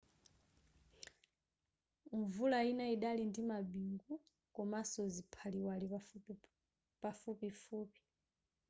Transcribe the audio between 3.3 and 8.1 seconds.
mabingu komaso ziphaliwali pafupipafupi